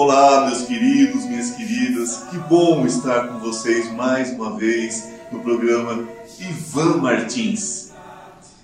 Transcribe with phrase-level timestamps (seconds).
[0.00, 6.06] Olá, meus queridos, minhas queridas, que bom estar com vocês mais uma vez no programa
[6.38, 7.90] Ivan Martins,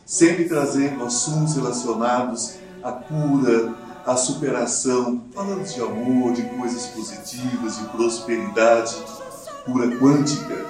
[0.06, 3.74] sempre trazendo assuntos relacionados à cura,
[4.06, 8.94] à superação, falando de amor, de coisas positivas, de prosperidade,
[9.64, 10.64] cura quântica,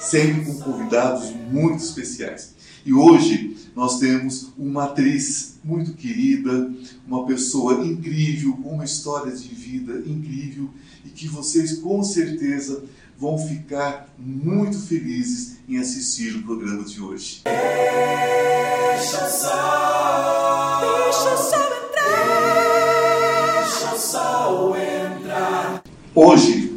[0.00, 2.55] sempre com convidados muito especiais.
[2.86, 6.70] E hoje nós temos uma atriz muito querida,
[7.04, 10.70] uma pessoa incrível, com uma história de vida incrível
[11.04, 12.84] e que vocês com certeza
[13.18, 17.40] vão ficar muito felizes em assistir o programa de hoje.
[17.42, 25.82] Deixa o sol, deixa o sol entrar, deixa o sol entrar.
[26.14, 26.72] Hoje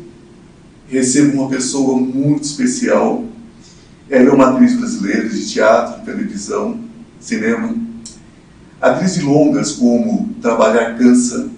[0.88, 3.29] recebo uma pessoa muito especial
[4.10, 6.80] ela é uma atriz brasileira de teatro, televisão,
[7.20, 7.76] cinema.
[8.82, 11.50] Atriz de longas como Trabalhar Cansa,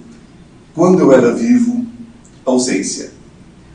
[0.73, 1.86] Quando Eu Era Vivo,
[2.44, 3.12] Ausência.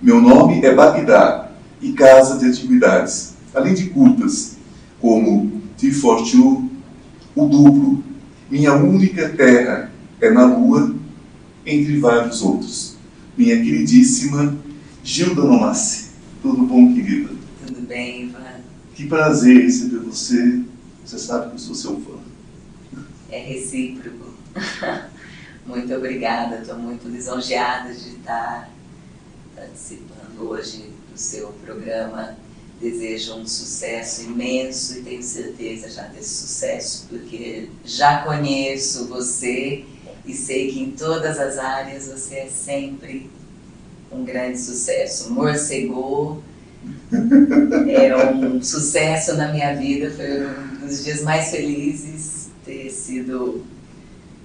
[0.03, 4.57] Meu nome é Bagdá e Casa de Atividades, além de curtas
[5.01, 6.71] como T for Two,
[7.35, 8.05] O Duplo,
[8.51, 10.95] Minha Única Terra é na Lua,
[11.65, 12.97] entre vários outros.
[13.39, 14.55] Minha queridíssima
[15.03, 16.11] Gilda Nomassi.
[16.43, 17.31] Tudo bom, querida?
[17.67, 18.56] Tudo bem, Ivan.
[18.97, 20.63] Que prazer receber você.
[21.05, 22.19] Você sabe que eu sou seu fã.
[23.31, 24.33] É recíproco.
[25.67, 26.63] muito obrigada.
[26.63, 28.71] Estou muito lisonjeada de estar
[29.55, 32.39] participando hoje do seu programa.
[32.81, 39.85] Desejo um sucesso imenso e tenho certeza já desse sucesso, porque já conheço você
[40.25, 43.31] e sei que em todas as áreas você é sempre
[44.11, 45.31] um grande sucesso.
[45.33, 46.43] Morcegou
[47.89, 50.47] é um sucesso na minha vida, foi
[50.83, 53.65] um dos dias mais felizes ter sido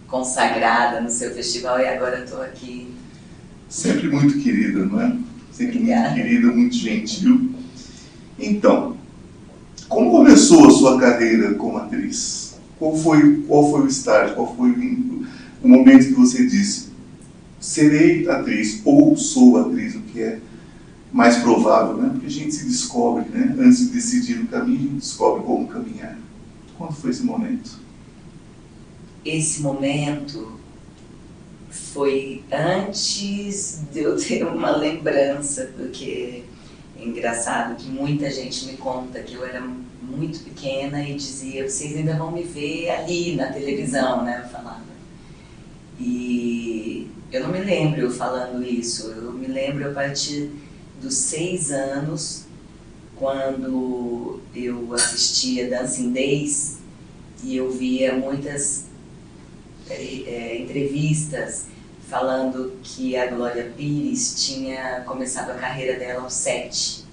[0.08, 2.94] consagrada no seu festival e agora estou aqui.
[3.70, 5.16] Sempre muito querida, não é?
[5.52, 6.10] Sempre Obrigada.
[6.10, 7.52] muito querida, muito gentil.
[8.38, 8.98] Então,
[9.88, 12.60] como começou a sua carreira como atriz?
[12.78, 15.26] Qual foi, qual foi o estágio, qual foi o,
[15.64, 16.92] o momento que você disse
[17.62, 20.40] serei atriz ou sou atriz, o que é
[21.12, 22.10] mais provável, né?
[22.12, 23.56] Porque a gente se descobre, né?
[23.60, 26.18] Antes de decidir o caminho, a gente descobre como caminhar.
[26.78, 27.80] Quando foi esse momento?
[29.26, 30.60] Esse momento
[31.70, 36.44] foi antes de eu ter uma lembrança, porque
[37.00, 39.62] é engraçado que muita gente me conta que eu era
[40.02, 44.42] muito pequena e dizia: vocês ainda vão me ver ali na televisão, né?
[44.44, 44.82] Eu falava.
[46.00, 50.52] E eu não me lembro falando isso, eu me lembro a partir
[51.02, 52.46] dos seis anos,
[53.16, 56.78] quando eu assistia Dancing Days
[57.44, 58.86] e eu via muitas
[59.90, 61.66] é, entrevistas
[62.08, 67.06] falando que a Glória Pires tinha começado a carreira dela aos sete.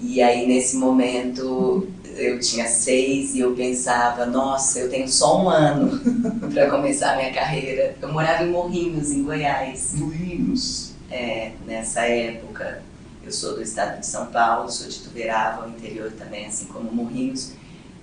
[0.00, 5.48] E aí, nesse momento, eu tinha seis e eu pensava, nossa, eu tenho só um
[5.48, 6.00] ano
[6.52, 7.96] para começar a minha carreira.
[8.02, 9.94] Eu morava em Morrinhos, em Goiás.
[9.94, 10.91] Morrinhos?
[11.12, 12.82] É, nessa época.
[13.22, 16.90] Eu sou do estado de São Paulo, sou de Tuberava, o interior também, assim como
[16.90, 17.52] Morrinhos,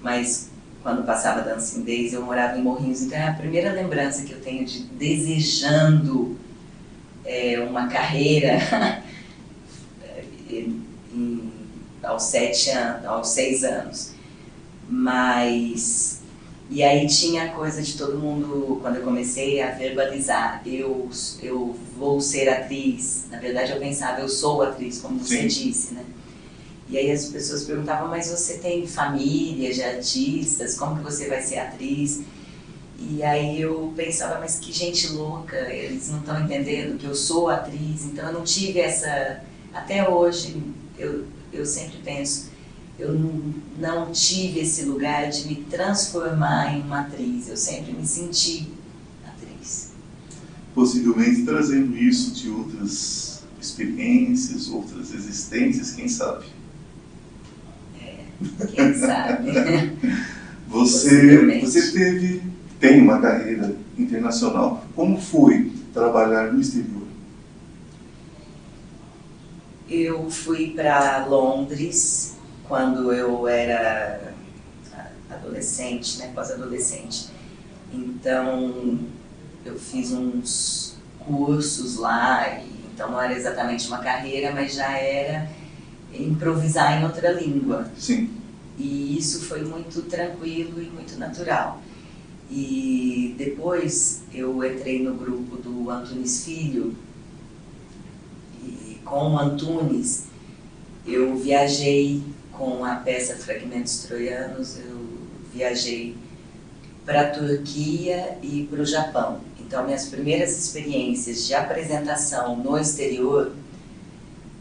[0.02, 0.50] mas
[0.82, 4.40] quando passava Dancing Days eu morava em Morrinhos, então é a primeira lembrança que eu
[4.40, 6.38] tenho de desejando
[7.26, 8.60] é, uma carreira
[10.50, 11.52] em,
[12.02, 14.14] aos sete anos, aos seis anos.
[14.88, 16.19] Mas
[16.70, 21.10] e aí tinha a coisa de todo mundo, quando eu comecei a verbalizar, eu,
[21.42, 23.26] eu vou ser atriz.
[23.32, 25.48] Na verdade, eu pensava, eu sou atriz, como você Sim.
[25.48, 26.06] disse, né?
[26.88, 31.42] E aí as pessoas perguntavam, mas você tem família de artistas, como que você vai
[31.42, 32.22] ser atriz?
[33.00, 37.50] E aí eu pensava, mas que gente louca, eles não estão entendendo que eu sou
[37.50, 39.42] atriz, então eu não tive essa...
[39.74, 40.62] Até hoje,
[40.98, 42.50] eu, eu sempre penso,
[43.00, 43.14] eu
[43.80, 48.68] não tive esse lugar de me transformar em uma atriz, eu sempre me senti
[49.26, 49.92] atriz.
[50.76, 56.46] Possivelmente trazendo isso de outras experiências, outras existências, quem sabe?
[58.02, 58.26] É,
[58.68, 59.52] quem sabe?
[60.68, 62.44] você, você teve,
[62.82, 64.86] tem uma carreira internacional.
[64.94, 67.00] Como foi trabalhar no exterior?
[69.90, 72.38] Eu fui para Londres
[72.70, 74.32] quando eu era
[75.28, 77.30] adolescente, né, pós-adolescente.
[77.92, 79.00] Então,
[79.66, 85.50] eu fiz uns cursos lá, e, então não era exatamente uma carreira, mas já era
[86.14, 87.90] improvisar em outra língua.
[87.98, 88.30] Sim.
[88.78, 91.82] E isso foi muito tranquilo e muito natural.
[92.52, 96.96] E depois eu entrei no grupo do Antunes Filho,
[98.64, 100.28] e com o Antunes
[101.06, 102.22] eu viajei
[102.60, 105.08] com a peça Fragmentos Troianos, eu
[105.54, 106.18] viajei
[107.06, 109.40] para a Turquia e para o Japão.
[109.58, 113.54] Então, minhas primeiras experiências de apresentação no exterior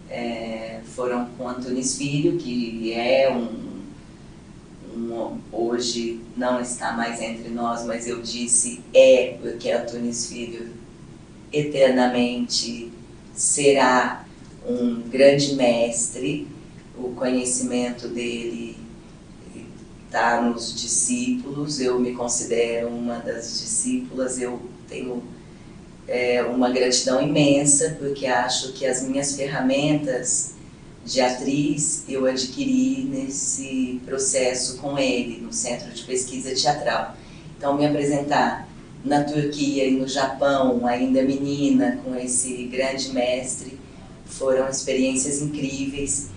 [0.08, 3.82] é, foram com Antunes Filho, que é um,
[4.94, 10.72] um, hoje não está mais entre nós, mas eu disse é porque Antunes Filho
[11.52, 12.92] eternamente
[13.34, 14.24] será
[14.64, 16.46] um grande mestre,
[16.98, 18.76] o conhecimento dele
[20.06, 25.22] está nos discípulos, eu me considero uma das discípulas, eu tenho
[26.06, 30.54] é, uma gratidão imensa, porque acho que as minhas ferramentas
[31.04, 37.16] de atriz eu adquiri nesse processo com ele, no Centro de Pesquisa Teatral.
[37.56, 38.68] Então, me apresentar
[39.04, 43.78] na Turquia e no Japão, ainda menina, com esse grande mestre,
[44.24, 46.28] foram experiências incríveis.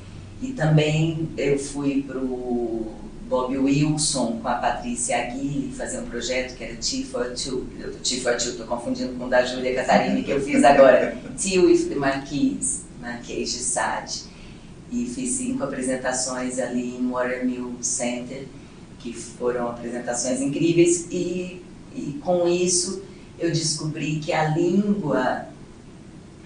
[0.41, 2.91] E também eu fui para o
[3.29, 7.65] Bob Wilson com a Patrícia Aguirre fazer um projeto que era Tea for Two.
[7.79, 11.15] Eu, Tea for Two, estou confundindo com o da Júlia Casarini que eu fiz agora.
[11.41, 14.23] Tea with the Marquise, Marquês de Sade.
[14.91, 18.45] E fiz cinco apresentações ali em Watermill Center,
[18.99, 21.07] que foram apresentações incríveis.
[21.09, 21.61] E,
[21.95, 23.01] e com isso
[23.39, 25.50] eu descobri que a língua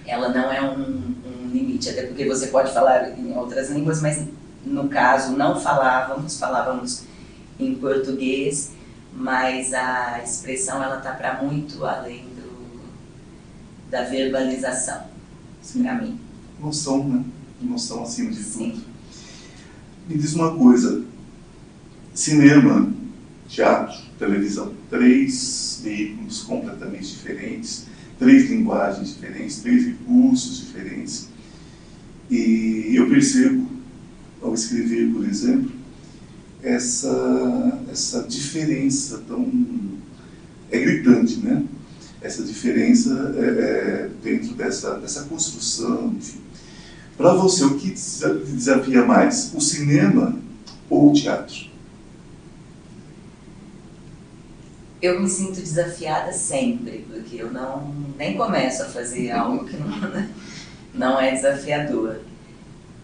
[0.06, 4.25] ela não é um, um limite, até porque você pode falar em outras línguas, mas
[4.66, 7.04] no caso não falávamos, falávamos
[7.60, 8.72] em português,
[9.13, 12.81] mas a expressão ela está para muito além do,
[13.90, 15.04] da verbalização,
[15.81, 16.19] para mim.
[16.60, 17.24] Noção, né?
[17.62, 18.72] Noção acima de Sim.
[18.72, 18.84] tudo.
[20.08, 21.04] Me diz uma coisa,
[22.13, 22.92] cinema,
[23.48, 27.88] teatro, televisão, três veículos completamente diferentes,
[28.20, 31.28] três linguagens diferentes, três recursos diferentes.
[32.30, 33.68] E eu percebo
[34.42, 35.72] ao escrever, por exemplo,
[36.64, 39.52] essa, essa diferença tão.
[40.72, 41.64] é gritante, né?
[42.22, 46.16] Essa diferença é, é, dentro dessa, dessa construção.
[47.16, 49.54] Para você, o que desafia mais?
[49.54, 50.36] O cinema
[50.90, 51.75] ou o teatro?
[55.06, 60.30] Eu me sinto desafiada sempre, porque eu não nem começo a fazer algo que não,
[60.96, 62.22] não é desafiador.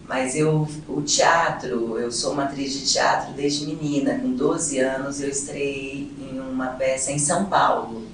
[0.08, 4.18] Mas eu, o teatro, eu sou uma atriz de teatro desde menina.
[4.18, 8.04] Com 12 anos eu estreiei em uma peça em São Paulo.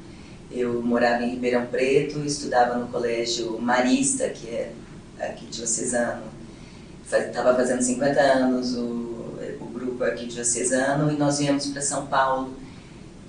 [0.50, 4.70] Eu morava em Ribeirão Preto, estudava no colégio Marista, que é
[5.18, 6.24] aqui diocesano.
[7.10, 12.67] Estava fazendo 50 anos o, o grupo aqui diocesano e nós viemos para São Paulo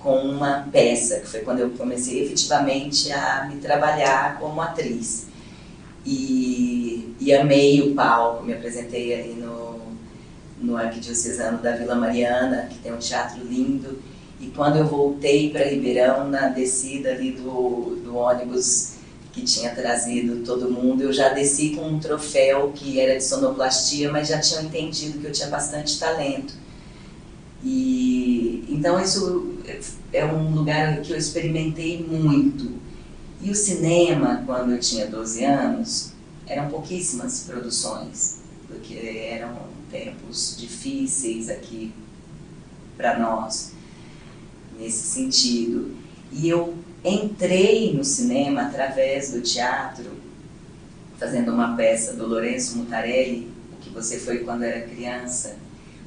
[0.02, 5.26] com uma peça, que foi quando eu comecei efetivamente a me trabalhar como atriz.
[6.04, 9.78] E, e amei o palco, me apresentei ali no,
[10.58, 13.98] no Arquidiocesano da Vila Mariana, que tem um teatro lindo.
[14.40, 18.94] E quando eu voltei para Ribeirão, na descida ali do, do ônibus
[19.32, 24.10] que tinha trazido todo mundo, eu já desci com um troféu que era de sonoplastia,
[24.10, 26.54] mas já tinha entendido que eu tinha bastante talento.
[27.62, 29.58] E então isso
[30.12, 32.78] é um lugar que eu experimentei muito.
[33.42, 36.12] E o cinema, quando eu tinha 12 anos,
[36.46, 38.94] eram pouquíssimas produções, porque
[39.30, 39.56] eram
[39.90, 41.92] tempos difíceis aqui
[42.96, 43.72] para nós,
[44.78, 45.96] nesse sentido.
[46.32, 50.10] E eu entrei no cinema através do teatro,
[51.18, 55.56] fazendo uma peça do Lourenço Mutarelli, o que você foi quando era criança.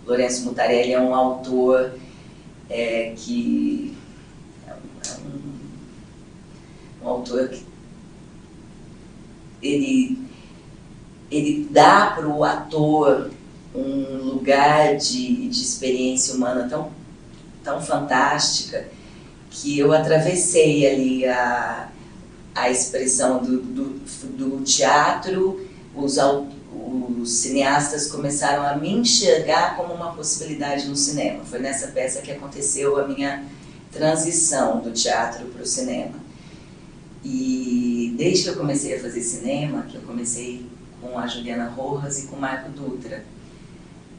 [0.06, 1.94] Lourenço Mutarelli é um autor
[2.74, 3.96] é, que
[4.68, 4.74] é
[7.04, 7.64] um, um autor que
[9.62, 10.18] ele,
[11.30, 13.30] ele dá para o ator
[13.76, 16.92] um lugar de, de experiência humana tão,
[17.64, 18.88] tão fantástica
[19.50, 21.90] que eu atravessei ali a,
[22.56, 23.84] a expressão do, do,
[24.36, 26.18] do teatro, os,
[27.24, 31.44] os cineastas começaram a me enxergar como uma possibilidade no cinema.
[31.46, 33.46] Foi nessa peça que aconteceu a minha
[33.92, 36.16] transição do teatro para o cinema.
[37.24, 40.66] E desde que eu comecei a fazer cinema, que eu comecei
[41.02, 43.24] com a Juliana Rojas e com o Marco Dutra,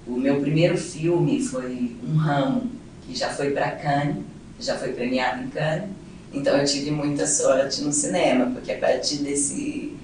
[0.07, 2.71] o meu primeiro filme foi Um Ramo,
[3.03, 4.25] que já foi para Cannes,
[4.59, 5.91] já foi premiado em Cannes,
[6.33, 9.95] então eu tive muita sorte no cinema, porque a partir desse,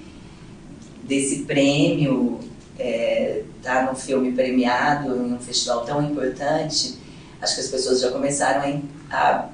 [1.03, 2.39] desse prêmio,
[2.81, 6.97] é, tá no filme premiado em um festival tão importante,
[7.39, 9.49] acho que as pessoas já começaram a, a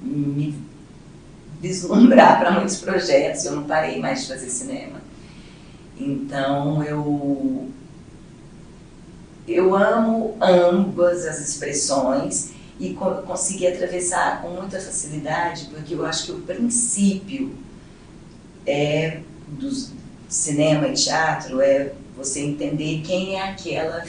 [0.00, 0.58] me
[1.60, 3.44] vislumbrar para muitos projetos.
[3.44, 5.00] Eu não parei mais de fazer cinema.
[5.98, 7.68] Então eu
[9.46, 16.24] eu amo ambas as expressões e co consegui atravessar com muita facilidade, porque eu acho
[16.24, 17.54] que o princípio
[18.66, 19.70] é do
[20.28, 24.04] cinema e teatro é você entender quem é aquela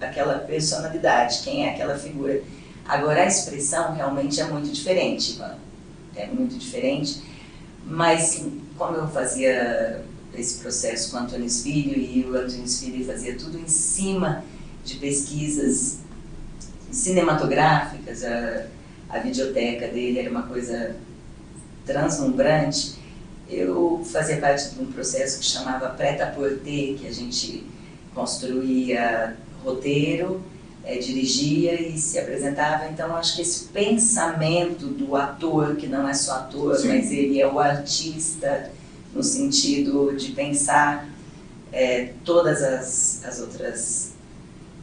[0.00, 2.42] aquela personalidade, quem é aquela figura.
[2.86, 5.38] Agora a expressão realmente é muito diferente,
[6.16, 7.22] é muito diferente,
[7.84, 8.46] mas
[8.78, 10.02] como eu fazia
[10.34, 14.42] esse processo com o Antônio Filho e o Antônio Filho fazia tudo em cima
[14.84, 15.98] de pesquisas
[16.90, 18.66] cinematográficas, a,
[19.08, 20.96] a videoteca dele era uma coisa
[21.84, 22.99] translumbrante.
[23.50, 27.64] Eu fazia parte de um processo que chamava prêt-à-porter, que a gente
[28.14, 30.42] construía roteiro,
[30.84, 32.86] é, dirigia e se apresentava.
[32.88, 36.88] Então, acho que esse pensamento do ator, que não é só ator, Sim.
[36.88, 38.70] mas ele é o artista,
[39.14, 41.08] no sentido de pensar
[41.72, 44.12] é, todas as, as outras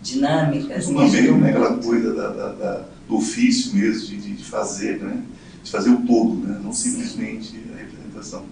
[0.02, 0.88] dinâmicas.
[0.88, 5.24] Uma vez, né, ela cuida da, da, da, do ofício mesmo, de, de, fazer, né?
[5.64, 6.60] de fazer o todo, né?
[6.64, 8.46] não simplesmente a representação.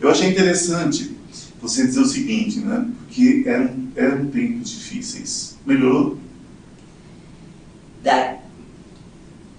[0.00, 1.16] Eu achei interessante
[1.60, 2.88] você dizer o seguinte, né?
[2.98, 5.56] porque eram, eram tempos difíceis.
[5.64, 6.18] Melhorou?
[8.02, 8.38] Da...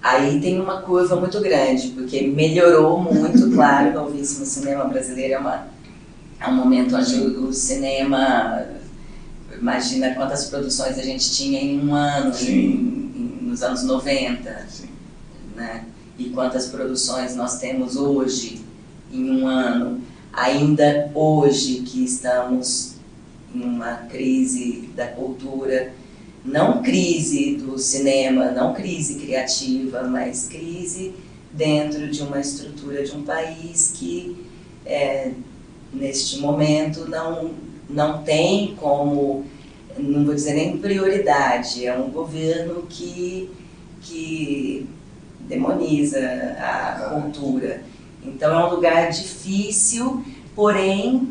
[0.02, 5.38] Aí tem uma curva muito grande, porque melhorou muito, claro, o novíssimo cinema brasileiro é,
[5.38, 5.68] uma,
[6.40, 8.66] é um momento onde o, o cinema
[9.56, 14.66] Imagina quantas produções a gente tinha em um ano, em, em, nos anos 90.
[14.68, 14.88] Sim.
[15.54, 15.84] Né?
[16.18, 18.63] E quantas produções nós temos hoje
[19.14, 20.00] em um ano.
[20.32, 22.96] Ainda hoje que estamos
[23.54, 25.92] em uma crise da cultura,
[26.44, 31.14] não crise do cinema, não crise criativa, mas crise
[31.52, 34.36] dentro de uma estrutura de um país que,
[34.84, 35.30] é,
[35.92, 37.52] neste momento, não
[37.88, 39.44] não tem como,
[39.98, 43.50] não vou dizer nem prioridade, é um governo que,
[44.00, 44.88] que
[45.40, 46.18] demoniza
[46.58, 47.82] a cultura.
[48.24, 51.28] Então é um lugar difícil, porém,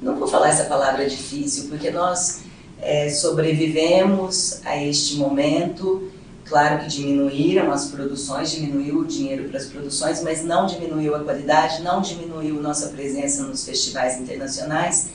[0.00, 2.42] não vou falar essa palavra difícil, porque nós
[2.80, 6.10] é, sobrevivemos a este momento.
[6.44, 11.20] Claro que diminuíram as produções, diminuiu o dinheiro para as produções, mas não diminuiu a
[11.20, 15.10] qualidade, não diminuiu nossa presença nos festivais internacionais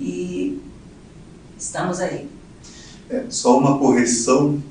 [0.00, 0.60] e
[1.58, 2.28] estamos aí.
[3.10, 4.62] É, só uma correção,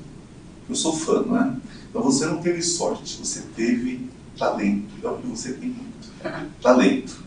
[0.68, 1.56] eu sou fã, não é?
[1.90, 5.87] Então você não teve sorte, você teve talento, é o que você tem muito.
[6.62, 7.18] talento.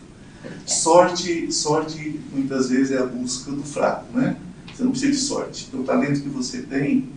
[0.66, 4.36] Sorte, sorte muitas vezes é a busca do fraco, né?
[4.72, 5.66] Você não precisa de sorte.
[5.68, 7.08] Então, o talento que você tem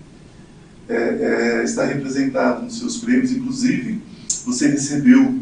[0.87, 3.31] é, é, está representado nos seus prêmios.
[3.31, 4.01] Inclusive,
[4.45, 5.39] você recebeu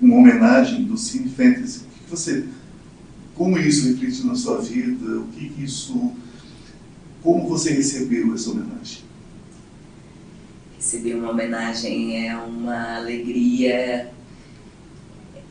[0.00, 1.78] uma homenagem do Cine Fantasy.
[1.78, 2.44] O que você
[3.34, 5.18] como isso refletiu na sua vida?
[5.18, 6.12] O que, que isso.
[7.22, 9.02] Como você recebeu essa homenagem?
[10.76, 14.12] Receber uma homenagem é uma alegria,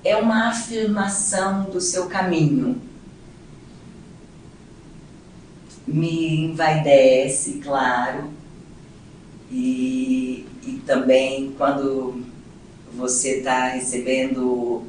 [0.03, 2.81] é uma afirmação do seu caminho.
[5.87, 8.29] Me envaidece, claro,
[9.51, 12.23] e, e também quando
[12.93, 14.83] você está recebendo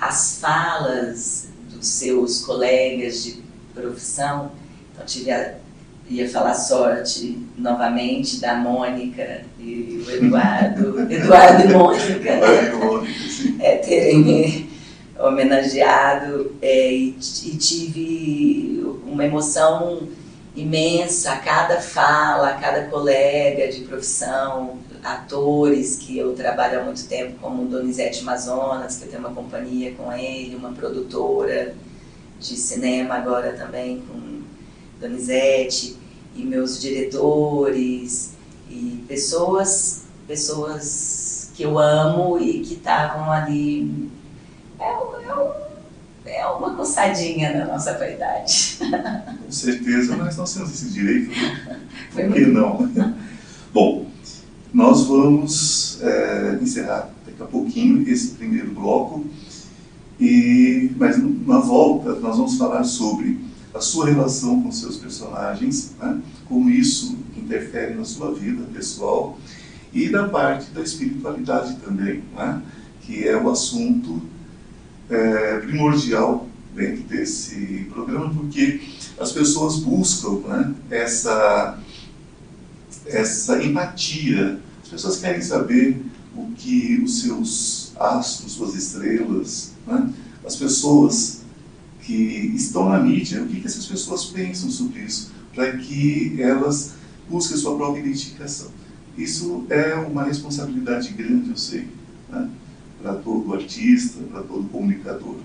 [0.00, 3.42] as falas dos seus colegas de
[3.74, 4.52] profissão.
[4.92, 5.56] Então, tive a,
[6.08, 12.30] ia falar sorte novamente da Mônica e o Eduardo, Eduardo e Mônica,
[13.60, 14.70] é, terem me
[15.18, 20.08] homenageado é, e, e tive uma emoção
[20.54, 27.06] imensa a cada fala, a cada colega de profissão, atores que eu trabalho há muito
[27.06, 31.74] tempo, como Donizete Amazonas, que eu tenho uma companhia com ele, uma produtora
[32.38, 34.31] de cinema agora também com
[35.02, 35.96] Donizete,
[36.34, 38.34] e meus diretores,
[38.70, 44.10] e pessoas, pessoas que eu amo e que estavam ali.
[44.78, 44.84] É,
[46.24, 48.78] é, é uma coçadinha na nossa vaidade.
[49.44, 51.80] Com certeza, mas nós temos esse direito, né?
[52.14, 52.90] Por que não?
[53.74, 54.06] Bom,
[54.72, 59.26] nós vamos é, encerrar daqui a pouquinho esse primeiro bloco,
[60.20, 63.38] e, mas na volta nós vamos falar sobre
[63.74, 69.38] a sua relação com seus personagens, né, como isso interfere na sua vida pessoal,
[69.92, 72.62] e da parte da espiritualidade também, né,
[73.02, 74.22] que é o assunto
[75.10, 78.80] é, primordial dentro desse programa, porque
[79.18, 81.78] as pessoas buscam né, essa
[83.06, 84.60] essa empatia.
[84.82, 86.00] As pessoas querem saber
[86.36, 90.12] o que os seus seus astros, suas estrelas, né?
[90.44, 91.41] as pessoas
[92.02, 92.12] que
[92.54, 96.94] estão na mídia, o que, que essas pessoas pensam sobre isso, para que elas
[97.28, 98.68] busquem sua própria identificação.
[99.16, 101.86] Isso é uma responsabilidade grande, eu sei,
[102.28, 102.48] né?
[103.00, 105.36] para todo artista, para todo comunicador.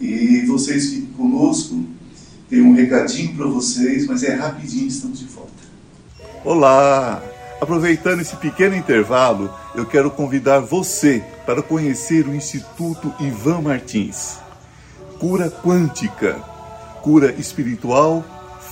[0.00, 1.84] E vocês fiquem conosco,
[2.48, 5.52] tem um recadinho para vocês, mas é rapidinho, estamos de volta.
[6.44, 7.22] Olá!
[7.60, 14.41] Aproveitando esse pequeno intervalo, eu quero convidar você para conhecer o Instituto Ivan Martins.
[15.22, 16.34] Cura quântica,
[17.00, 18.24] cura espiritual,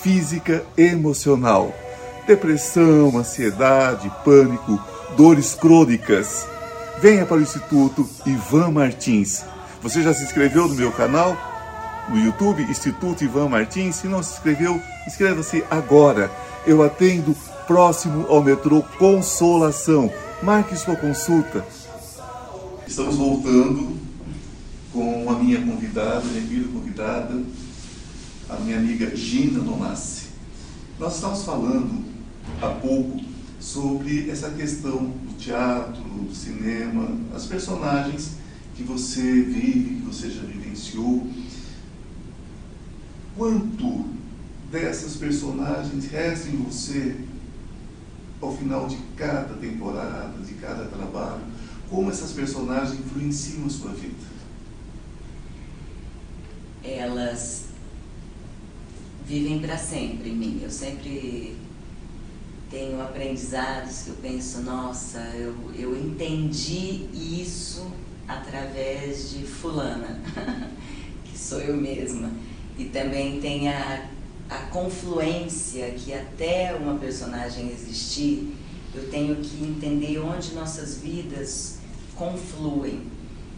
[0.02, 1.72] física emocional.
[2.26, 4.76] Depressão, ansiedade, pânico,
[5.16, 6.44] dores crônicas.
[7.00, 9.44] Venha para o Instituto Ivan Martins.
[9.80, 11.36] Você já se inscreveu no meu canal?
[12.08, 13.94] No YouTube, Instituto Ivan Martins.
[13.94, 16.28] Se não se inscreveu, inscreva-se agora.
[16.66, 17.32] Eu atendo
[17.68, 20.12] próximo ao metrô Consolação.
[20.42, 21.64] Marque sua consulta.
[22.88, 24.09] Estamos voltando
[24.92, 27.42] com a minha convidada, minha querida convidada,
[28.48, 30.30] a minha amiga Gina Donassi.
[30.98, 32.04] Nós estávamos falando
[32.60, 33.20] há pouco
[33.60, 38.32] sobre essa questão do teatro, do cinema, as personagens
[38.74, 41.26] que você vive, que você já vivenciou.
[43.36, 44.06] Quanto
[44.72, 47.16] dessas personagens resta em você
[48.40, 51.42] ao final de cada temporada, de cada trabalho,
[51.88, 54.39] como essas personagens influenciam a sua vida?
[56.92, 57.66] Elas
[59.26, 60.60] vivem para sempre em mim.
[60.62, 61.56] Eu sempre
[62.70, 67.90] tenho aprendizados que eu penso, nossa, eu, eu entendi isso
[68.28, 70.20] através de fulana,
[71.24, 72.30] que sou eu mesma.
[72.78, 74.08] E também tem a
[74.50, 78.52] a confluência que até uma personagem existir,
[78.92, 81.78] eu tenho que entender onde nossas vidas
[82.16, 83.02] confluem.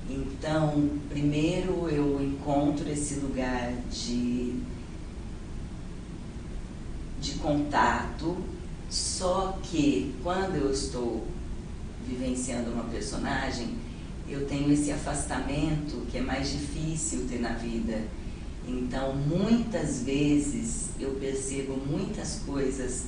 [0.08, 4.56] Então, primeiro eu encontro esse lugar de,
[7.20, 8.36] de contato,
[8.90, 11.26] só que quando eu estou
[12.06, 13.68] vivenciando uma personagem,
[14.28, 18.02] eu tenho esse afastamento que é mais difícil ter na vida.
[18.66, 23.06] Então, muitas vezes eu percebo muitas coisas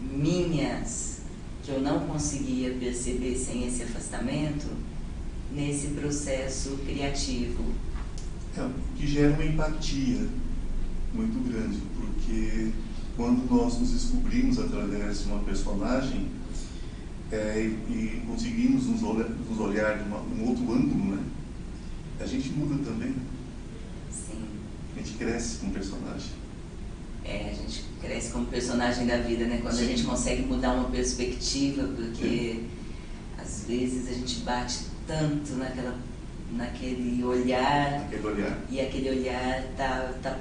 [0.00, 1.20] minhas
[1.62, 4.66] que eu não conseguia perceber sem esse afastamento
[5.56, 7.64] nesse processo criativo.
[8.56, 10.28] É, que gera uma empatia
[11.12, 12.70] muito grande, porque
[13.16, 16.28] quando nós nos descobrimos através de uma personagem
[17.32, 21.24] é, e conseguimos nos olhar, nos olhar de uma, um outro ângulo, né?
[22.20, 23.14] a gente muda também
[24.96, 26.30] a gente cresce com o personagem.
[27.22, 29.58] É, a gente cresce como personagem da vida, né?
[29.60, 29.84] Quando Sim.
[29.84, 32.62] a gente consegue mudar uma perspectiva, porque
[33.38, 33.42] é.
[33.42, 35.96] às vezes a gente bate tanto naquela,
[36.52, 38.08] naquele olhar.
[38.22, 38.58] Olhar.
[38.70, 40.38] E aquele olhar tá, tá,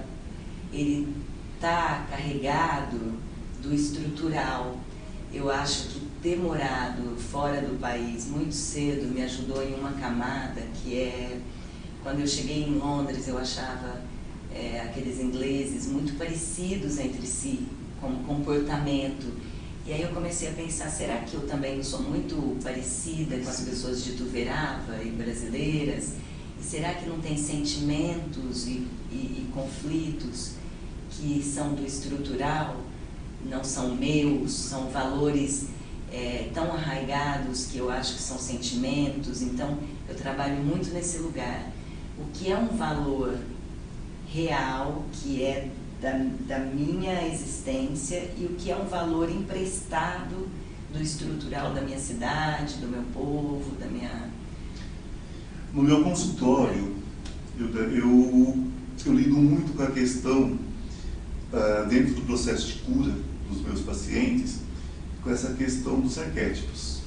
[0.71, 1.15] ele
[1.59, 3.19] tá carregado
[3.61, 4.77] do estrutural.
[5.33, 10.61] Eu acho que ter morado fora do país muito cedo me ajudou em uma camada
[10.75, 11.39] que é
[12.01, 14.01] quando eu cheguei em Londres eu achava
[14.55, 17.67] é, aqueles ingleses muito parecidos entre si,
[17.99, 19.25] como comportamento.
[19.87, 23.61] E aí eu comecei a pensar, será que eu também sou muito parecida com as
[23.61, 26.13] pessoas de Tuverava e brasileiras?
[26.59, 30.53] E será que não tem sentimentos e, e, e conflitos
[31.11, 32.81] que são do estrutural,
[33.45, 35.67] não são meus, são valores
[36.11, 39.43] é, tão arraigados que eu acho que são sentimentos?
[39.43, 39.77] Então
[40.09, 41.71] eu trabalho muito nesse lugar.
[42.17, 43.37] O que é um valor
[44.33, 45.69] real, que é
[46.05, 46.11] da,
[46.47, 50.47] da minha existência e o que é um valor emprestado
[50.93, 54.29] do estrutural da minha cidade, do meu povo, da minha.
[55.73, 56.95] No meu consultório,
[57.59, 58.63] eu, eu,
[59.03, 60.51] eu lido muito com a questão,
[61.51, 63.11] uh, dentro do processo de cura
[63.49, 64.59] dos meus pacientes,
[65.23, 67.01] com essa questão dos arquétipos.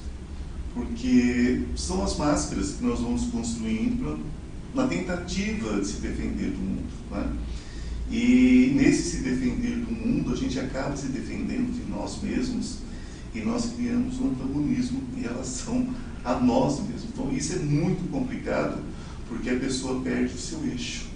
[0.74, 4.18] Porque são as máscaras que nós vamos construindo
[4.74, 6.92] na tentativa de se defender do mundo.
[7.12, 7.32] Né?
[8.10, 12.78] E nesse se defender do mundo, a gente acaba se defendendo de nós mesmos
[13.34, 15.94] e nós criamos um antagonismo em relação
[16.24, 17.04] a nós mesmos.
[17.12, 18.82] Então isso é muito complicado
[19.28, 21.06] porque a pessoa perde o seu eixo.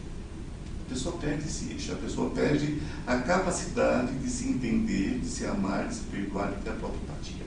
[0.87, 2.76] A pessoa perde esse eixo, a pessoa perde
[3.07, 7.00] a capacidade de se entender, de se amar, de se perdoar, de ter a própria
[7.00, 7.46] empatia.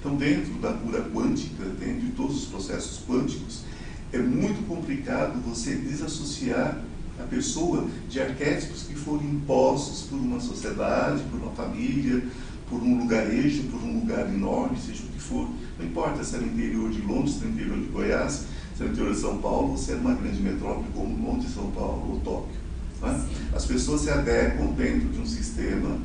[0.00, 3.64] Então, dentro da cura quântica, dentro de todos os processos quânticos,
[4.12, 6.80] é muito complicado você desassociar
[7.18, 12.22] a pessoa de arquétipos que foram impostos por uma sociedade, por uma família,
[12.68, 15.48] por um lugarejo, por um lugar enorme, seja o que for.
[15.78, 18.92] Não importa se é no interior de Londres, no interior de Goiás, Você é no
[18.92, 22.56] interior de São Paulo, você é numa grande metrópole como Monte São Paulo ou Tóquio.
[23.02, 23.24] Né?
[23.54, 25.98] As pessoas se adequam dentro de um sistema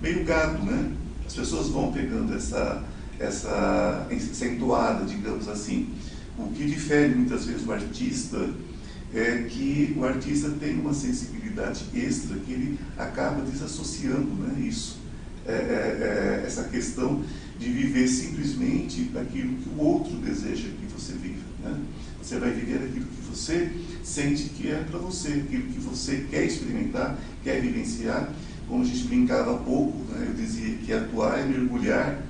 [0.00, 0.92] meio gato, né?
[1.26, 2.84] As pessoas vão pegando essa,
[3.18, 5.88] essa acentuada, digamos assim.
[6.38, 8.38] O que difere muitas vezes o artista
[9.14, 14.98] é que o artista tem uma sensibilidade extra que ele acaba desassociando né, isso.
[15.46, 17.22] É, é, é, essa questão
[17.56, 21.44] de viver simplesmente aquilo que o outro deseja que você viva.
[21.62, 21.78] Né?
[22.20, 23.70] Você vai viver aquilo que você
[24.02, 28.32] sente que é para você, aquilo que você quer experimentar, quer vivenciar.
[28.66, 30.26] Como a gente brincava há pouco, né?
[30.28, 32.20] eu dizia que atuar é mergulhar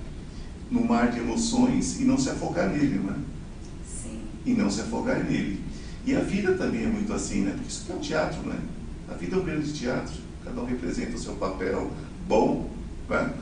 [0.71, 3.17] no mar de emoções e não se afogar nele, né?
[3.87, 4.21] Sim.
[4.45, 5.61] E não se afogar nele.
[6.07, 7.51] E a vida também é muito assim, né?
[7.51, 8.59] Porque isso é um teatro, né?
[9.09, 10.15] A vida é um grande teatro.
[10.45, 11.91] Cada um representa o seu papel
[12.29, 12.71] bom,
[13.11, 13.35] né?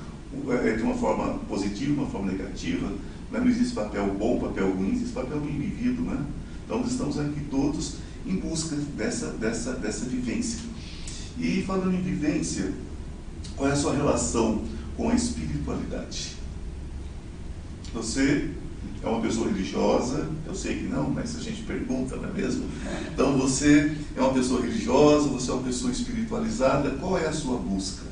[0.65, 2.89] É de uma forma positiva, uma forma negativa.
[2.89, 2.97] Né?
[3.31, 6.25] Não existe papel bom, papel ruim, existe papel bem vivido, né?
[6.65, 7.97] Então, estamos aqui todos
[8.27, 10.61] em busca dessa, dessa, dessa vivência.
[11.39, 12.73] E falando em vivência,
[13.57, 14.65] qual é a sua relação
[14.97, 16.37] com a espiritualidade?
[17.93, 18.51] Você
[19.03, 20.29] é uma pessoa religiosa?
[20.47, 22.65] Eu sei que não, mas a gente pergunta, não é mesmo?
[23.13, 27.59] Então você é uma pessoa religiosa, você é uma pessoa espiritualizada, qual é a sua
[27.59, 28.03] busca?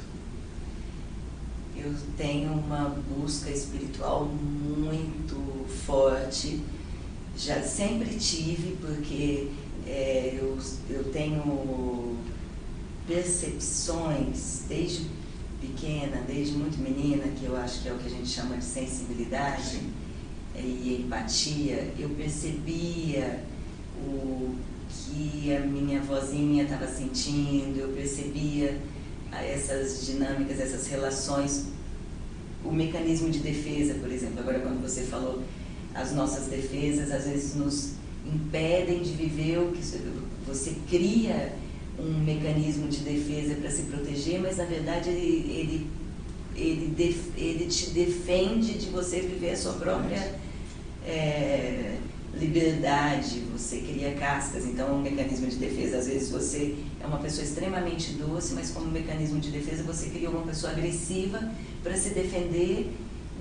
[1.77, 6.61] Eu tenho uma busca espiritual muito forte,
[7.37, 9.49] já sempre tive, porque
[9.87, 10.57] é, eu,
[10.89, 12.17] eu tenho
[13.07, 15.07] percepções desde
[15.61, 18.65] pequena, desde muito menina, que eu acho que é o que a gente chama de
[18.65, 20.02] sensibilidade Sim.
[20.57, 23.41] E empatia, eu percebia
[23.99, 24.55] o
[24.91, 28.79] que a minha vozinha estava sentindo, eu percebia
[29.33, 31.69] essas dinâmicas, essas relações,
[32.65, 34.41] o mecanismo de defesa, por exemplo.
[34.41, 35.43] Agora, quando você falou,
[35.95, 37.95] as nossas defesas às vezes nos
[38.27, 39.83] impedem de viver o que
[40.47, 41.53] você cria
[41.99, 45.87] um mecanismo de defesa para se proteger, mas na verdade ele, ele,
[46.57, 50.35] ele, def, ele te defende de você viver a sua própria
[51.07, 51.97] é,
[52.35, 55.99] liberdade, você cria cascas, então é um mecanismo de defesa.
[55.99, 60.31] Às vezes você é uma pessoa extremamente doce, mas como mecanismo de defesa você cria
[60.31, 62.93] uma pessoa agressiva para se defender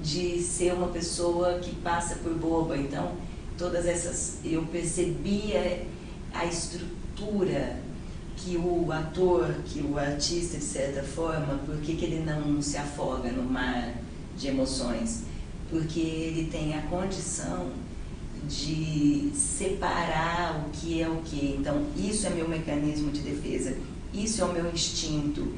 [0.04, 2.78] de ser uma pessoa que passa por boba.
[2.78, 3.14] Então,
[3.58, 5.86] todas essas, eu percebia
[6.34, 7.80] a estrutura
[8.44, 12.78] que o ator, que o artista, de certa forma, por que, que ele não se
[12.78, 13.96] afoga no mar
[14.38, 15.24] de emoções?
[15.70, 17.70] Porque ele tem a condição
[18.48, 21.56] de separar o que é o que.
[21.60, 23.78] Então, isso é meu mecanismo de defesa,
[24.14, 25.54] isso é o meu instinto,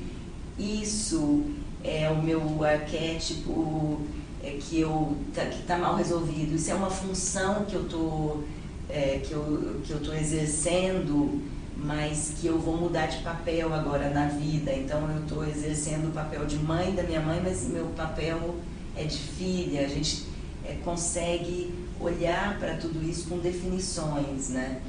[0.60, 1.44] isso
[1.84, 4.02] é o meu arquétipo
[4.44, 6.56] é, que eu tá, está mal resolvido.
[6.56, 8.42] Isso é uma função que eu tô
[8.90, 11.42] é, que eu que eu exercendo,
[11.78, 14.74] mas que eu vou mudar de papel agora na vida.
[14.74, 18.56] Então eu estou exercendo o papel de mãe da minha mãe, mas meu papel
[18.96, 19.86] é de filha.
[19.86, 20.26] A gente
[20.66, 24.82] é, consegue olhar para tudo isso com definições, né?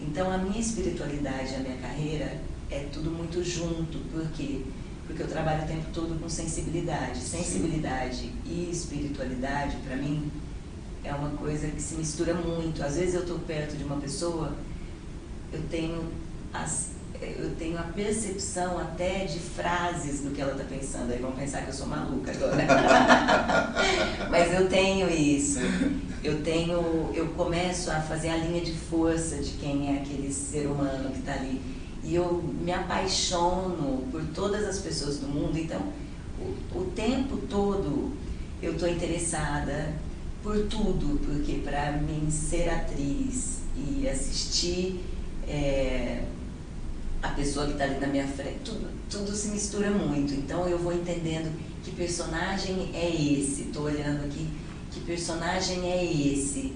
[0.00, 4.62] Então a minha espiritualidade, a minha carreira é tudo muito junto, porque
[5.10, 7.18] porque eu trabalho o tempo todo com sensibilidade.
[7.18, 10.30] Sensibilidade e espiritualidade, para mim,
[11.02, 12.80] é uma coisa que se mistura muito.
[12.80, 14.54] Às vezes eu estou perto de uma pessoa,
[15.52, 16.12] eu tenho,
[16.52, 16.88] as,
[17.20, 21.12] eu tenho a percepção até de frases do que ela está pensando.
[21.12, 22.66] Aí vão pensar que eu sou maluca agora.
[24.30, 25.60] Mas eu tenho isso.
[26.22, 30.66] Eu tenho, eu começo a fazer a linha de força de quem é aquele ser
[30.66, 31.60] humano que está ali
[32.02, 35.58] e eu me apaixono por todas as pessoas do mundo.
[35.58, 35.80] Então,
[36.38, 38.12] o, o tempo todo
[38.62, 39.94] eu estou interessada
[40.42, 45.00] por tudo, porque para mim ser atriz e assistir
[45.46, 46.24] é,
[47.22, 50.32] a pessoa que está ali na minha frente, tudo, tudo se mistura muito.
[50.32, 51.52] Então eu vou entendendo
[51.84, 54.48] que personagem é esse, estou olhando aqui,
[54.90, 56.72] que personagem é esse,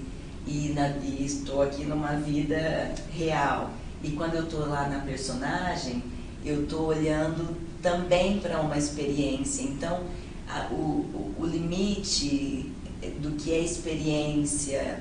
[0.47, 0.75] e,
[1.19, 3.71] estou aqui numa vida real.
[4.03, 6.03] E quando eu estou lá na personagem,
[6.43, 9.63] eu estou olhando também para uma experiência.
[9.63, 10.03] Então,
[10.47, 12.71] a, o, o, limite
[13.19, 14.99] do que é experiência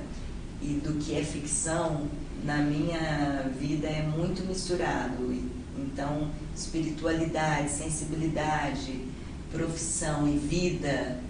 [0.63, 2.07] e do que é ficção
[2.45, 5.35] na minha vida é muito misturado.
[5.77, 9.09] Então, espiritualidade, sensibilidade,
[9.51, 11.21] profissão e vida,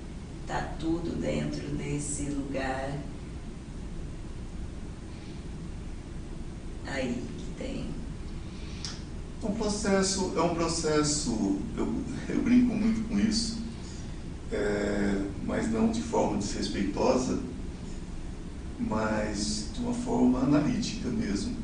[0.47, 2.93] tá tudo dentro desse lugar
[6.95, 7.23] aí
[7.59, 7.87] tem?
[9.43, 13.59] O processo é um processo, eu, eu brinco muito com isso,
[14.51, 17.39] é, mas não de forma desrespeitosa.
[18.79, 21.55] Mas de uma forma analítica mesmo.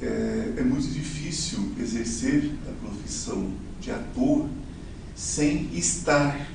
[0.00, 4.48] É, é muito difícil exercer a profissão de ator
[5.14, 6.48] sem estar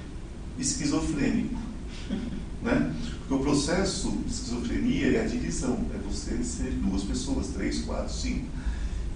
[0.58, 1.60] esquizofrênico.
[2.62, 2.94] Né?
[3.20, 8.14] Porque o processo de esquizofrenia é a divisão, é você ser duas pessoas, três, quatro,
[8.14, 8.48] cinco.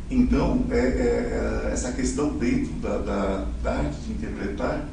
[0.09, 4.87] Então, é, é, é, essa questão dentro da, da, da, arte de interpretar,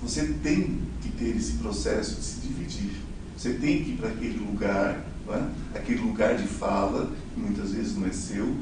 [0.00, 3.05] você tem que ter esse processo de se dividir.
[3.36, 5.78] Você tem que ir para aquele lugar, é?
[5.78, 8.56] aquele lugar de fala, que muitas vezes não é seu,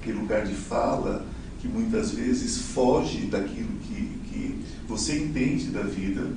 [0.00, 1.26] aquele lugar de fala
[1.60, 6.30] que muitas vezes foge daquilo que, que você entende da vida,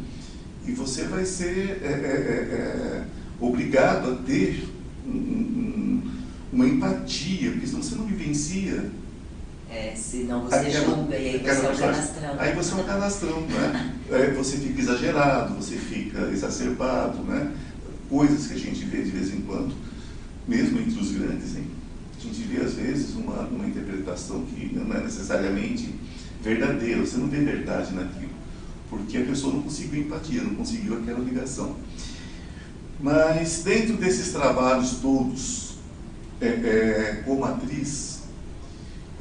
[0.65, 3.05] e você vai ser é, é, é, é
[3.39, 4.67] obrigado a ter
[5.05, 6.11] um, um,
[6.53, 8.89] uma empatia, porque senão você não vivencia.
[9.71, 12.35] É, senão você aquela, julga e aí você é um canastrão.
[12.37, 13.95] Aí você é um canastrão, né?
[14.11, 17.49] É, você fica exagerado, você fica exacerbado, né?
[18.09, 19.73] Coisas que a gente vê de vez em quando,
[20.45, 21.67] mesmo entre os grandes, hein?
[22.17, 25.95] A gente vê às vezes uma, uma interpretação que não é necessariamente
[26.43, 28.31] verdadeira, você não vê verdade naquilo,
[28.89, 31.77] porque a pessoa não conseguiu empatia, não conseguiu aquela ligação.
[32.99, 35.75] Mas dentro desses trabalhos todos,
[36.41, 38.10] é, é, como atriz,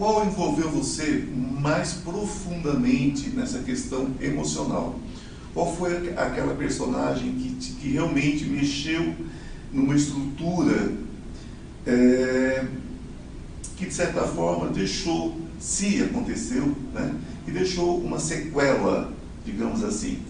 [0.00, 1.28] qual envolveu você
[1.60, 4.98] mais profundamente nessa questão emocional?
[5.52, 9.14] Qual foi aquela personagem que, que realmente mexeu
[9.70, 10.90] numa estrutura
[11.86, 12.64] é,
[13.76, 19.12] que, de certa forma, deixou, se aconteceu, né, que deixou uma sequela,
[19.44, 20.20] digamos assim?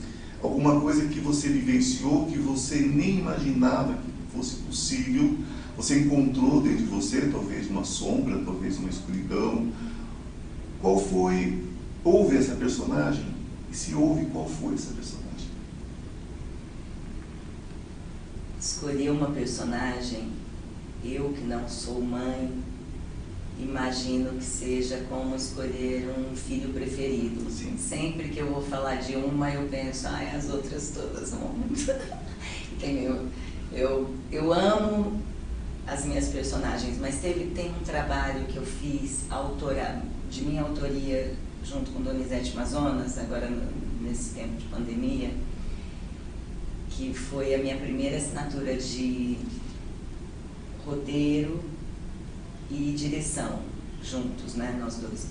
[0.42, 5.38] Alguma coisa que você vivenciou que você nem imaginava que fosse possível
[5.80, 9.72] você encontrou dentro de você, talvez uma sombra, talvez uma escuridão.
[10.78, 11.64] Qual foi?
[12.04, 13.24] Houve essa personagem?
[13.72, 15.48] E se houve, qual foi essa personagem?
[18.60, 20.28] Escolhi uma personagem,
[21.02, 22.52] eu que não sou mãe,
[23.58, 27.50] imagino que seja como escolher um filho preferido.
[27.50, 27.78] Sim.
[27.78, 31.54] Sempre que eu vou falar de uma, eu penso, ai, as outras todas vão.
[32.82, 33.28] eu,
[33.72, 35.29] eu, eu amo
[35.90, 40.00] as minhas personagens, mas teve, tem um trabalho que eu fiz autora,
[40.30, 43.50] de minha autoria junto com Donizete Amazonas, agora
[44.00, 45.30] nesse tempo de pandemia,
[46.90, 49.36] que foi a minha primeira assinatura de
[50.86, 51.60] roteiro
[52.70, 53.60] e direção
[54.00, 55.26] juntos, né, nós dois.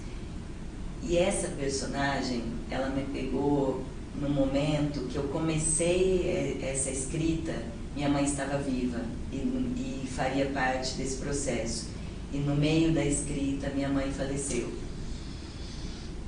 [1.01, 3.81] E essa personagem, ela me pegou
[4.19, 7.53] no momento que eu comecei essa escrita,
[7.95, 8.99] minha mãe estava viva
[9.31, 11.87] e, e faria parte desse processo.
[12.33, 14.69] E no meio da escrita, minha mãe faleceu.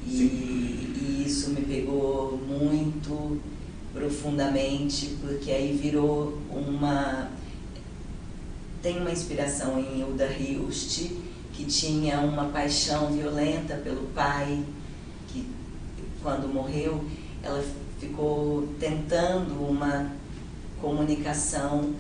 [0.08, 3.40] E, e, isso me pegou muito
[3.94, 7.30] profundamente, porque aí virou uma.
[8.82, 11.12] Tem uma inspiração em Hilda Hilst,
[11.54, 14.64] que tinha uma paixão violenta pelo pai,
[15.28, 15.48] que
[16.24, 17.04] quando morreu,
[17.44, 17.64] ela
[18.00, 20.12] ficou tentando uma
[20.80, 21.94] comunicação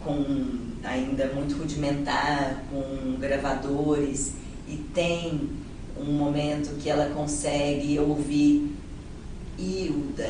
[0.00, 4.32] com ainda muito rudimentar, com gravadores,
[4.68, 5.50] e tem
[5.98, 8.72] um momento que ela consegue ouvir
[9.58, 10.28] Hilda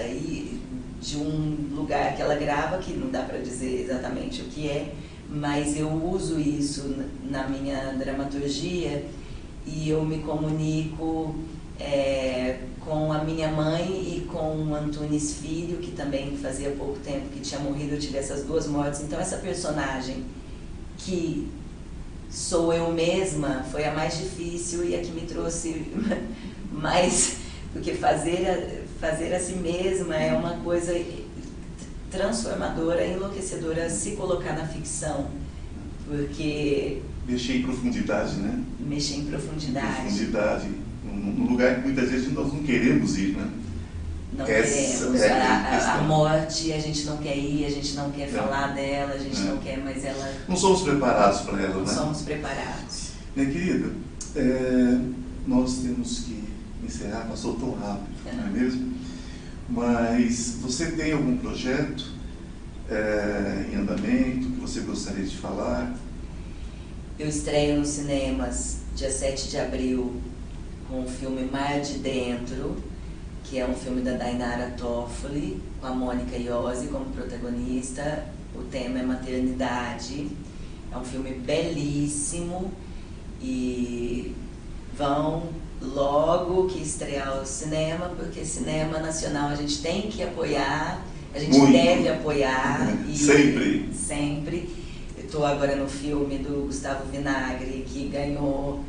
[1.01, 4.93] de um lugar que ela grava, que não dá para dizer exatamente o que é,
[5.29, 6.95] mas eu uso isso
[7.29, 9.05] na minha dramaturgia
[9.67, 11.35] e eu me comunico
[11.81, 17.29] é, com a minha mãe e com o Antunes Filho, que também fazia pouco tempo
[17.31, 19.01] que tinha morrido, eu tive essas duas mortes.
[19.01, 20.25] Então essa personagem
[21.05, 21.49] que
[22.31, 25.87] sou eu mesma foi a mais difícil e a que me trouxe
[26.73, 27.37] mais,
[27.73, 30.99] porque fazer, fazer a si mesma é uma coisa
[32.11, 35.31] transformadora, enlouquecedora se colocar na ficção,
[36.07, 37.01] porque...
[37.27, 38.63] Mexer em profundidade, né?
[38.81, 40.03] Mexer em profundidade.
[40.03, 40.69] Profundidade,
[41.05, 43.49] num lugar que muitas vezes nós não queremos ir, né?
[44.33, 45.21] Não Essa queremos.
[45.21, 48.27] É a, a, morte, a gente não quer ir, a gente não quer é.
[48.29, 49.45] falar dela, a gente é.
[49.45, 50.33] não quer, mas ela.
[50.49, 51.93] Não somos preparados para ela, não né?
[51.93, 53.11] somos preparados.
[53.37, 53.93] Minha querida,
[54.35, 54.99] é,
[55.47, 56.45] nós temos que
[56.83, 58.93] encerrar, passou tão rápido, não é mesmo?
[59.69, 62.13] Mas você tem algum projeto
[62.91, 65.95] é, em andamento que você gostaria de falar?
[67.19, 70.21] Eu estreio nos cinemas dia 7 de abril
[70.89, 72.92] com o filme Mar de Dentro
[73.45, 78.27] que é um filme da Dainara Toffoli, com a Mônica Iose como protagonista.
[78.55, 80.29] O tema é maternidade.
[80.93, 82.71] É um filme belíssimo
[83.41, 84.35] e
[84.97, 85.49] vão
[85.81, 91.59] logo que estrear o cinema, porque cinema nacional a gente tem que apoiar, a gente
[91.59, 91.73] Muito.
[91.73, 92.97] deve apoiar.
[93.09, 93.91] E sempre.
[93.95, 94.71] Sempre.
[95.19, 98.81] estou agora no filme do Gustavo Vinagre, que ganhou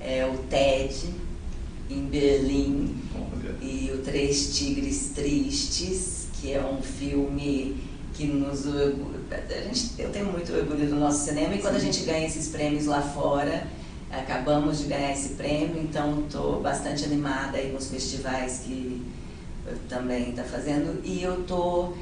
[0.00, 1.10] é, o TED
[1.88, 2.96] em Berlim.
[3.60, 7.76] E o Três Tigres Tristes, que é um filme
[8.12, 11.86] que nos a gente, eu tenho muito orgulho do nosso cinema e quando a Sim.
[11.86, 13.66] gente ganha esses prêmios lá fora,
[14.10, 19.02] acabamos de ganhar esse prêmio, então estou bastante animada aí com os festivais que
[19.88, 21.00] também está fazendo.
[21.04, 21.96] E eu estou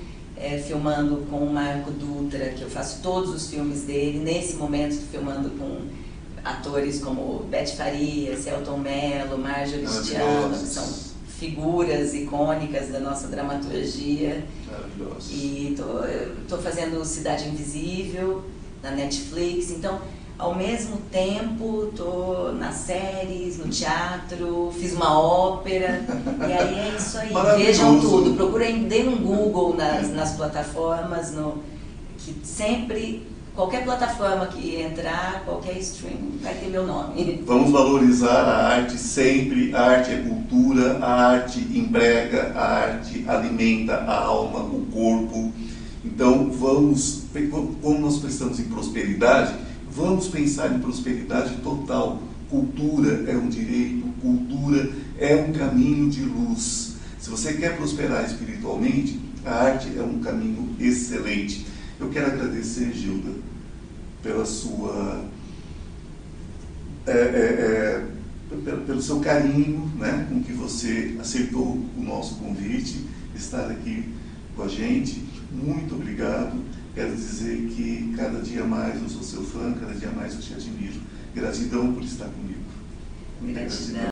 [0.66, 5.08] filmando com o Marco Dutra, que eu faço todos os filmes dele, nesse momento estou
[5.08, 5.86] filmando com
[6.44, 11.11] atores como Beth Faria, Celton Mello, Marjorie Cristiano, que são
[11.42, 14.44] figuras icônicas da nossa dramaturgia.
[14.70, 15.32] Maravilhoso.
[15.32, 15.76] E
[16.48, 18.44] tô fazendo Cidade Invisível
[18.80, 20.00] na Netflix, então
[20.38, 26.04] ao mesmo tempo tô nas séries, no teatro, fiz uma ópera,
[26.48, 27.32] e aí é isso aí.
[27.56, 31.62] Vejam tudo, procurem, deem um Google nas, nas plataformas, no,
[32.18, 37.42] que sempre, qualquer plataforma que entrar, qualquer stream, vai ter meu nome.
[37.46, 39.74] Vamos valorizar a arte sempre.
[39.74, 45.52] A arte é cultura, a arte emprega, a arte alimenta a alma, o corpo.
[46.04, 47.26] Então vamos,
[47.80, 49.54] como nós pensamos em prosperidade,
[49.88, 52.20] vamos pensar em prosperidade total.
[52.50, 56.96] Cultura é um direito, cultura é um caminho de luz.
[57.20, 61.64] Se você quer prosperar espiritualmente, a arte é um caminho excelente.
[62.02, 63.30] Eu quero agradecer, Gilda,
[64.24, 65.24] pela sua
[67.06, 68.06] é, é, é,
[68.84, 74.08] pelo, seu carinho, né, com que você aceitou o nosso convite, estar aqui
[74.56, 75.22] com a gente.
[75.52, 76.60] Muito obrigado.
[76.92, 80.54] Quero dizer que cada dia mais eu sou seu fã, cada dia mais eu te
[80.54, 81.00] admiro.
[81.32, 82.60] Gratidão por estar comigo.
[83.42, 84.02] Gratidão.